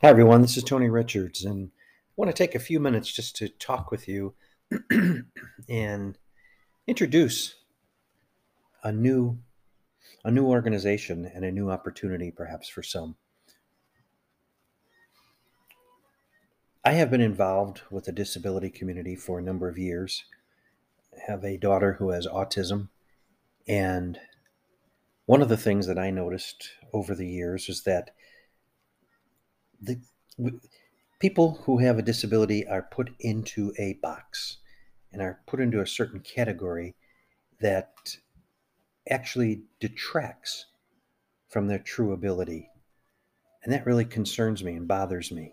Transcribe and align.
Hi, 0.00 0.10
everyone. 0.10 0.42
This 0.42 0.56
is 0.56 0.62
Tony 0.62 0.88
Richards, 0.88 1.44
and 1.44 1.72
I 1.74 2.12
want 2.14 2.30
to 2.30 2.32
take 2.32 2.54
a 2.54 2.60
few 2.60 2.78
minutes 2.78 3.12
just 3.12 3.34
to 3.34 3.48
talk 3.48 3.90
with 3.90 4.06
you 4.06 4.32
and 5.68 6.16
introduce 6.86 7.56
a 8.84 8.92
new 8.92 9.38
a 10.24 10.30
new 10.30 10.46
organization 10.46 11.28
and 11.34 11.44
a 11.44 11.50
new 11.50 11.68
opportunity 11.68 12.30
perhaps 12.30 12.68
for 12.68 12.80
some. 12.80 13.16
I 16.84 16.92
have 16.92 17.10
been 17.10 17.20
involved 17.20 17.82
with 17.90 18.04
the 18.04 18.12
disability 18.12 18.70
community 18.70 19.16
for 19.16 19.40
a 19.40 19.42
number 19.42 19.68
of 19.68 19.76
years. 19.76 20.22
I 21.12 21.28
have 21.28 21.42
a 21.42 21.58
daughter 21.58 21.94
who 21.94 22.10
has 22.10 22.24
autism, 22.24 22.90
and 23.66 24.20
one 25.26 25.42
of 25.42 25.48
the 25.48 25.56
things 25.56 25.88
that 25.88 25.98
I 25.98 26.10
noticed 26.10 26.68
over 26.92 27.16
the 27.16 27.26
years 27.26 27.68
is 27.68 27.82
that 27.82 28.12
the 29.80 30.00
people 31.18 31.60
who 31.64 31.78
have 31.78 31.98
a 31.98 32.02
disability 32.02 32.66
are 32.66 32.82
put 32.82 33.10
into 33.20 33.72
a 33.78 33.94
box 33.94 34.58
and 35.12 35.22
are 35.22 35.40
put 35.46 35.60
into 35.60 35.80
a 35.80 35.86
certain 35.86 36.20
category 36.20 36.94
that 37.60 38.16
actually 39.10 39.62
detracts 39.80 40.66
from 41.48 41.66
their 41.66 41.78
true 41.78 42.12
ability. 42.12 42.68
And 43.64 43.72
that 43.72 43.86
really 43.86 44.04
concerns 44.04 44.62
me 44.62 44.74
and 44.74 44.86
bothers 44.86 45.32
me. 45.32 45.52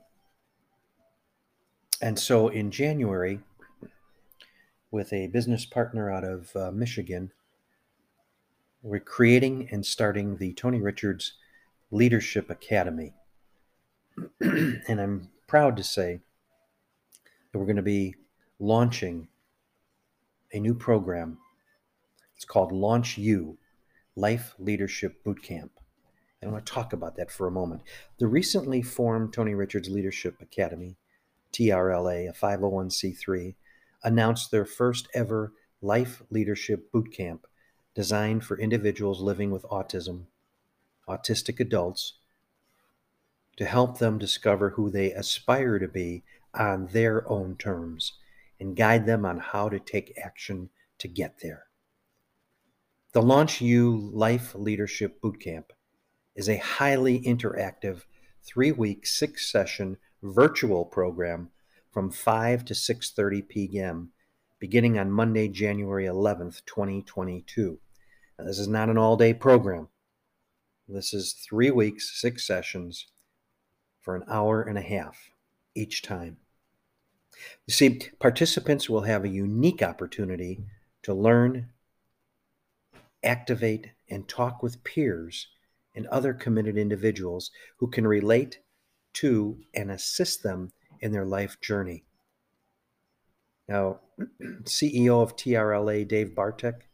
And 2.02 2.20
so 2.20 2.50
in 2.50 2.72
January, 2.72 3.40
with 4.92 5.12
a 5.14 5.28
business 5.28 5.66
partner 5.66 6.12
out 6.12 6.24
of 6.24 6.56
uh, 6.56 6.72
Michigan, 6.72 7.32
we're 8.84 9.00
creating 9.00 9.70
and 9.72 9.86
starting 9.86 10.38
the 10.38 10.54
Tony 10.54 10.80
Richards 10.80 11.34
Leadership 11.90 12.50
Academy. 12.50 13.14
and 14.40 15.02
I'm 15.02 15.30
proud 15.48 15.78
to 15.78 15.84
say 15.84 16.22
that 17.52 17.60
we're 17.60 17.66
going 17.66 17.76
to 17.76 17.82
be 17.82 18.16
launching 18.60 19.28
a 20.52 20.60
new 20.60 20.74
program. 20.74 21.38
It's 22.36 22.46
called 22.46 22.72
Launch 22.72 23.18
You 23.18 23.58
Life 24.16 24.56
Leadership 24.60 25.24
Bootcamp. 25.24 25.70
I 26.44 26.48
want 26.48 26.66
to 26.66 26.72
talk 26.72 26.94
about 26.94 27.16
that 27.16 27.32
for 27.32 27.48
a 27.48 27.52
moment. 27.52 27.82
The 28.20 28.28
recently 28.28 28.84
formed 28.84 29.34
Tony 29.34 29.56
Richards 29.56 29.90
Leadership 29.90 30.42
Academy, 30.42 30.96
TRLA, 31.52 32.30
a 32.30 32.34
501c3, 32.34 33.56
announced 34.04 34.52
their 34.52 34.66
first 34.66 35.08
ever 35.16 35.54
Life 35.82 36.22
Leadership 36.30 36.92
Bootcamp 36.92 37.40
designed 37.96 38.44
for 38.44 38.60
individuals 38.60 39.22
living 39.22 39.50
with 39.50 39.64
autism, 39.64 40.26
autistic 41.10 41.60
adults, 41.60 42.14
to 43.58 43.66
help 43.66 43.98
them 43.98 44.18
discover 44.18 44.72
who 44.72 44.90
they 44.90 45.12
aspire 45.12 45.80
to 45.80 45.88
be 45.88 46.24
on 46.54 46.88
their 46.88 47.28
own 47.30 47.56
terms 47.56 48.14
and 48.60 48.76
guide 48.76 49.06
them 49.06 49.26
on 49.26 49.40
how 49.40 49.70
to 49.70 49.80
take 49.80 50.18
action 50.24 50.70
to 51.00 51.08
get 51.08 51.40
there. 51.42 51.66
The 53.14 53.22
Launch 53.22 53.62
You 53.62 54.10
Life 54.14 54.56
Leadership 54.56 55.22
Bootcamp 55.22 55.66
is 56.36 56.50
a 56.50 56.58
highly 56.58 57.22
interactive 57.22 58.02
three 58.44 58.72
week, 58.72 59.08
six 59.08 59.50
session 59.50 59.98
virtual 60.22 60.86
program 60.86 61.50
from 61.92 62.12
5 62.12 62.66
to 62.66 62.74
6.30 62.74 63.48
p.m. 63.48 64.12
beginning 64.60 65.00
on 65.00 65.12
Monday, 65.12 65.48
January 65.48 66.06
11th, 66.06 66.62
2022. 66.66 67.80
Now, 68.38 68.46
this 68.46 68.60
is 68.60 68.68
not 68.68 68.90
an 68.90 68.98
all 68.98 69.16
day 69.16 69.34
program. 69.34 69.88
This 70.88 71.14
is 71.14 71.34
three 71.34 71.72
weeks, 71.72 72.20
six 72.20 72.46
sessions 72.46 73.08
for 74.06 74.16
an 74.16 74.24
hour 74.30 74.62
and 74.62 74.78
a 74.78 74.84
half 74.84 75.32
each 75.74 76.04
time. 76.04 76.38
You 77.66 77.74
see, 77.74 78.00
participants 78.20 78.88
will 78.88 79.02
have 79.02 79.26
a 79.26 79.30
unique 79.30 79.82
opportunity 79.82 80.64
to 81.02 81.14
learn, 81.14 81.72
activate, 83.24 83.90
and 84.08 84.28
talk 84.28 84.62
with 84.62 84.84
peers 84.84 85.48
and 85.96 86.06
other 86.08 86.36
committed 86.36 86.78
individuals 86.78 87.50
who 87.78 87.88
can 87.88 88.06
relate 88.06 88.60
to 89.14 89.60
and 89.74 89.90
assist 89.90 90.44
them 90.44 90.72
in 91.00 91.12
their 91.12 91.26
life 91.26 91.60
journey. 91.60 92.06
Now, 93.68 94.02
CEO 94.64 95.24
of 95.24 95.36
TRLA, 95.36 96.08
Dave 96.08 96.36
Bartek, 96.36 96.88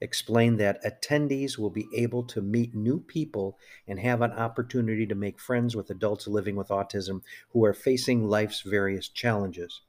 explained 0.00 0.58
that 0.60 0.82
attendees 0.84 1.58
will 1.58 1.70
be 1.70 1.86
able 1.94 2.22
to 2.24 2.42
meet 2.42 2.74
new 2.74 3.00
people 3.00 3.58
and 3.86 3.98
have 3.98 4.22
an 4.22 4.32
opportunity 4.32 5.06
to 5.06 5.14
make 5.14 5.40
friends 5.40 5.74
with 5.74 5.90
adults 5.90 6.26
living 6.26 6.56
with 6.56 6.68
autism 6.68 7.22
who 7.50 7.64
are 7.64 7.72
facing 7.72 8.28
life's 8.28 8.62
various 8.62 9.08
challenges. 9.08 9.82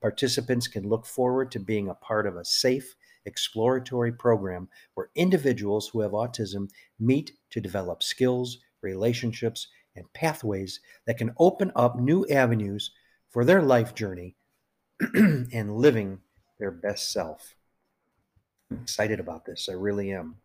Participants 0.00 0.68
can 0.68 0.88
look 0.88 1.06
forward 1.06 1.50
to 1.50 1.58
being 1.58 1.88
a 1.88 1.94
part 1.94 2.26
of 2.26 2.36
a 2.36 2.44
safe, 2.44 2.94
exploratory 3.24 4.12
program 4.12 4.68
where 4.94 5.10
individuals 5.14 5.88
who 5.88 6.00
have 6.00 6.12
autism 6.12 6.68
meet 7.00 7.32
to 7.50 7.60
develop 7.60 8.02
skills, 8.02 8.58
relationships, 8.80 9.68
and 9.96 10.12
pathways 10.12 10.80
that 11.06 11.18
can 11.18 11.34
open 11.38 11.72
up 11.74 11.98
new 11.98 12.24
avenues 12.28 12.92
for 13.28 13.44
their 13.44 13.62
life 13.62 13.94
journey 13.94 14.36
and 15.14 15.76
living 15.76 16.20
their 16.58 16.70
best 16.70 17.10
self 17.10 17.54
excited 18.70 19.20
about 19.20 19.44
this. 19.44 19.68
I 19.68 19.74
really 19.74 20.12
am. 20.12 20.36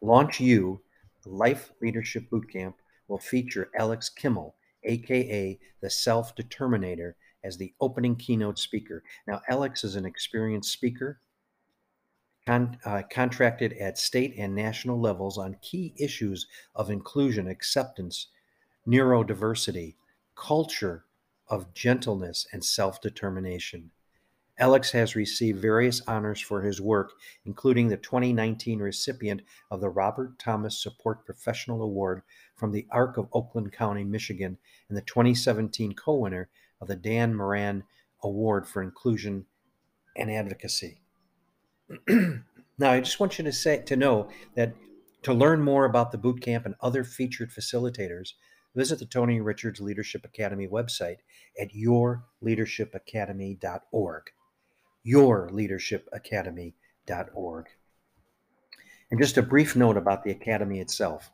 Launch 0.00 0.40
You, 0.40 0.80
Life 1.24 1.72
Leadership 1.80 2.28
Bootcamp, 2.30 2.74
will 3.08 3.18
feature 3.18 3.70
Alex 3.78 4.08
Kimmel, 4.08 4.54
aka 4.84 5.58
the 5.80 5.90
Self 5.90 6.34
Determinator, 6.34 7.14
as 7.44 7.56
the 7.56 7.72
opening 7.80 8.16
keynote 8.16 8.58
speaker. 8.58 9.02
Now, 9.26 9.42
Alex 9.48 9.84
is 9.84 9.96
an 9.96 10.04
experienced 10.04 10.72
speaker, 10.72 11.20
con- 12.46 12.78
uh, 12.84 13.02
contracted 13.10 13.72
at 13.74 13.98
state 13.98 14.34
and 14.38 14.54
national 14.54 15.00
levels 15.00 15.38
on 15.38 15.56
key 15.62 15.94
issues 15.98 16.46
of 16.74 16.90
inclusion, 16.90 17.48
acceptance, 17.48 18.28
neurodiversity, 18.86 19.94
culture 20.34 21.04
of 21.48 21.72
gentleness, 21.74 22.46
and 22.52 22.64
self 22.64 23.00
determination. 23.00 23.90
Alex 24.58 24.90
has 24.92 25.14
received 25.14 25.60
various 25.60 26.00
honors 26.08 26.40
for 26.40 26.62
his 26.62 26.80
work, 26.80 27.12
including 27.44 27.88
the 27.88 27.98
2019 27.98 28.78
recipient 28.78 29.42
of 29.70 29.82
the 29.82 29.90
Robert 29.90 30.38
Thomas 30.38 30.82
Support 30.82 31.26
Professional 31.26 31.82
Award 31.82 32.22
from 32.54 32.72
the 32.72 32.86
ARC 32.90 33.18
of 33.18 33.28
Oakland 33.34 33.70
County, 33.72 34.02
Michigan, 34.02 34.56
and 34.88 34.96
the 34.96 35.02
2017 35.02 35.92
co 35.92 36.14
winner 36.14 36.48
of 36.80 36.88
the 36.88 36.96
Dan 36.96 37.34
Moran 37.34 37.84
Award 38.22 38.66
for 38.66 38.82
Inclusion 38.82 39.44
and 40.16 40.30
Advocacy. 40.30 41.02
now, 42.08 42.92
I 42.92 43.00
just 43.00 43.20
want 43.20 43.36
you 43.36 43.44
to 43.44 43.52
say 43.52 43.82
to 43.82 43.94
know 43.94 44.30
that 44.54 44.72
to 45.24 45.34
learn 45.34 45.60
more 45.60 45.84
about 45.84 46.12
the 46.12 46.18
boot 46.18 46.40
camp 46.40 46.64
and 46.64 46.76
other 46.80 47.04
featured 47.04 47.50
facilitators, 47.50 48.32
visit 48.74 49.00
the 49.00 49.04
Tony 49.04 49.38
Richards 49.38 49.82
Leadership 49.82 50.24
Academy 50.24 50.66
website 50.66 51.18
at 51.60 51.74
yourleadershipacademy.org 51.74 54.30
yourleadershipacademy.org. 55.06 57.66
And 59.10 59.20
just 59.20 59.38
a 59.38 59.42
brief 59.42 59.76
note 59.76 59.96
about 59.96 60.24
the 60.24 60.32
Academy 60.32 60.80
itself. 60.80 61.30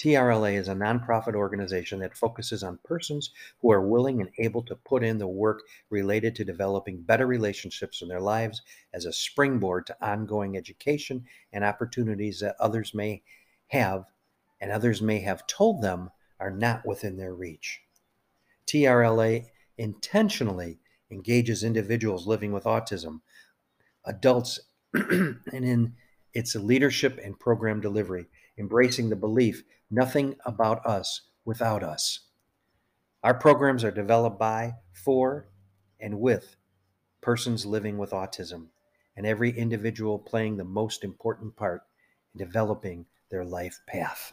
TRLA 0.00 0.54
is 0.54 0.68
a 0.68 0.74
nonprofit 0.74 1.34
organization 1.34 2.00
that 2.00 2.16
focuses 2.16 2.62
on 2.62 2.78
persons 2.84 3.32
who 3.60 3.70
are 3.70 3.86
willing 3.86 4.22
and 4.22 4.30
able 4.38 4.62
to 4.62 4.74
put 4.74 5.04
in 5.04 5.18
the 5.18 5.28
work 5.28 5.60
related 5.90 6.34
to 6.36 6.44
developing 6.44 7.02
better 7.02 7.26
relationships 7.26 8.00
in 8.00 8.08
their 8.08 8.20
lives 8.20 8.62
as 8.94 9.04
a 9.04 9.12
springboard 9.12 9.86
to 9.86 9.96
ongoing 10.00 10.56
education 10.56 11.26
and 11.52 11.64
opportunities 11.64 12.40
that 12.40 12.56
others 12.58 12.94
may 12.94 13.22
have 13.68 14.06
and 14.58 14.70
others 14.70 15.02
may 15.02 15.20
have 15.20 15.46
told 15.46 15.82
them 15.82 16.10
are 16.38 16.50
not 16.50 16.86
within 16.86 17.18
their 17.18 17.34
reach. 17.34 17.82
TRLA 18.66 19.44
intentionally 19.76 20.78
engages 21.10 21.64
individuals 21.64 22.26
living 22.26 22.52
with 22.52 22.64
autism, 22.64 23.20
adults, 24.04 24.60
and 24.94 25.40
in 25.52 25.94
its 26.34 26.54
leadership 26.54 27.18
and 27.22 27.38
program 27.38 27.80
delivery, 27.80 28.26
embracing 28.58 29.08
the 29.08 29.16
belief 29.16 29.62
nothing 29.90 30.36
about 30.46 30.84
us 30.86 31.22
without 31.44 31.82
us. 31.82 32.20
Our 33.22 33.34
programs 33.34 33.84
are 33.84 33.90
developed 33.90 34.38
by, 34.38 34.74
for, 34.92 35.48
and 35.98 36.20
with 36.20 36.56
persons 37.20 37.66
living 37.66 37.98
with 37.98 38.10
autism, 38.10 38.68
and 39.16 39.26
every 39.26 39.50
individual 39.50 40.18
playing 40.18 40.56
the 40.56 40.64
most 40.64 41.04
important 41.04 41.54
part 41.56 41.82
in 42.32 42.38
developing 42.38 43.06
their 43.30 43.44
life 43.44 43.80
path. 43.86 44.32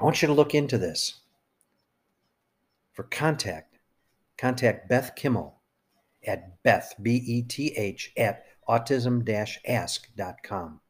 I 0.00 0.04
want 0.04 0.22
you 0.22 0.28
to 0.28 0.34
look 0.34 0.54
into 0.54 0.78
this. 0.78 1.20
For 2.92 3.04
contact, 3.04 3.71
contact 4.42 4.88
Beth 4.88 5.14
Kimmel 5.14 5.60
at 6.26 6.60
Beth, 6.64 6.94
B 7.00 7.22
E 7.24 7.42
T 7.42 7.68
H, 7.76 8.12
at 8.16 8.44
autism 8.68 9.22
ask.com. 9.64 10.80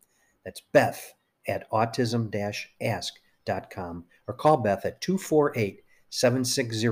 That's 0.42 0.62
Beth 0.72 1.12
at 1.46 1.70
autism 1.70 2.34
ask.com 2.80 4.04
or 4.26 4.34
call 4.34 4.56
Beth 4.56 4.86
at 4.86 5.02
248 5.02 5.82
760 6.08 6.88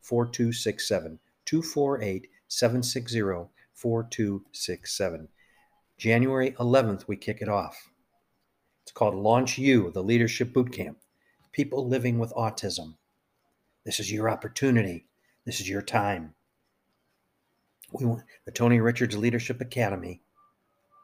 4267. 0.00 1.18
248 1.44 2.28
760 2.46 3.20
4267. 3.74 5.28
January 5.98 6.52
11th, 6.52 7.08
we 7.08 7.16
kick 7.16 7.38
it 7.40 7.48
off. 7.48 7.90
It's 8.84 8.92
called 8.92 9.16
Launch 9.16 9.58
You, 9.58 9.90
the 9.90 10.04
Leadership 10.04 10.52
Bootcamp. 10.52 10.94
People 11.50 11.88
living 11.88 12.20
with 12.20 12.32
autism. 12.34 12.94
This 13.84 13.98
is 13.98 14.12
your 14.12 14.30
opportunity. 14.30 15.06
This 15.46 15.60
is 15.60 15.68
your 15.68 15.80
time. 15.80 16.34
We 17.92 18.04
want 18.04 18.24
the 18.46 18.50
Tony 18.50 18.80
Richards 18.80 19.16
Leadership 19.16 19.60
Academy 19.60 20.20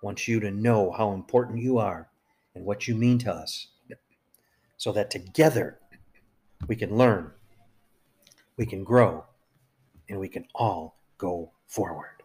wants 0.03 0.27
you 0.27 0.41
to 0.41 0.51
know 0.51 0.91
how 0.91 1.13
important 1.13 1.63
you 1.63 1.79
are 1.79 2.09
and 2.57 2.65
what 2.65 2.89
you 2.89 2.97
mean 2.97 3.19
to 3.19 3.33
us 3.33 3.69
so 4.79 4.91
that 4.91 5.13
together 5.13 5.79
we 6.67 6.75
can 6.75 6.99
learn, 6.99 7.31
we 8.57 8.67
can 8.67 8.83
grow, 8.83 9.25
and 10.09 10.19
we 10.19 10.29
can 10.29 10.45
all 10.57 10.99
go 11.19 11.53
forward. 11.69 12.22